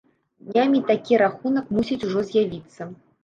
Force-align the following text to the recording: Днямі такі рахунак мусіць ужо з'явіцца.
Днямі 0.45 0.79
такі 0.87 1.19
рахунак 1.23 1.69
мусіць 1.79 1.99
ужо 2.09 2.25
з'явіцца. 2.33 2.89